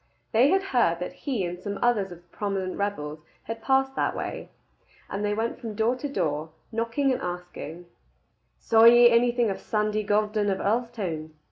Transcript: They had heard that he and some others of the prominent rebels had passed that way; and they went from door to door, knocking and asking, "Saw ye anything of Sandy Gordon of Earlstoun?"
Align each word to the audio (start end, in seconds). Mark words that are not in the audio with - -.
They 0.31 0.49
had 0.49 0.63
heard 0.73 0.99
that 0.99 1.13
he 1.13 1.45
and 1.45 1.59
some 1.59 1.77
others 1.79 2.11
of 2.11 2.23
the 2.23 2.35
prominent 2.35 2.75
rebels 2.75 3.21
had 3.43 3.61
passed 3.61 3.95
that 3.95 4.15
way; 4.15 4.49
and 5.11 5.23
they 5.23 5.35
went 5.35 5.59
from 5.59 5.75
door 5.75 5.95
to 5.97 6.09
door, 6.09 6.49
knocking 6.71 7.11
and 7.13 7.21
asking, 7.21 7.85
"Saw 8.57 8.85
ye 8.85 9.11
anything 9.11 9.51
of 9.51 9.59
Sandy 9.59 10.01
Gordon 10.01 10.49
of 10.49 10.57
Earlstoun?" 10.57 11.33